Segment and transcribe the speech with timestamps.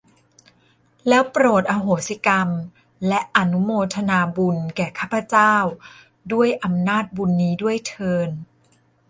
[1.07, 2.49] แล้วโปรดอโหสิกรรม
[3.07, 5.55] และอนุโมทนาบุญแก่ข้าพเจ้า
[6.31, 8.29] ด้วยอำนาจบุญนี้ด้วยเทอญ